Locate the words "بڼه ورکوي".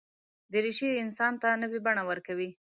1.85-2.49